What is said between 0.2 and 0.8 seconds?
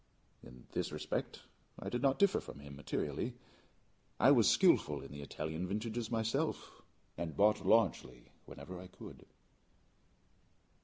In